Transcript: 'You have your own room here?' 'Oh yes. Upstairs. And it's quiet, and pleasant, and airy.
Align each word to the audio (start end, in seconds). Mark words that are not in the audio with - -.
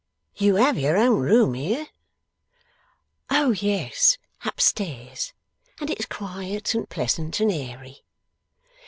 'You 0.35 0.55
have 0.55 0.79
your 0.79 0.97
own 0.97 1.19
room 1.19 1.53
here?' 1.53 1.85
'Oh 3.29 3.51
yes. 3.51 4.17
Upstairs. 4.43 5.31
And 5.79 5.91
it's 5.91 6.07
quiet, 6.07 6.73
and 6.73 6.89
pleasant, 6.89 7.39
and 7.39 7.51
airy. 7.51 8.03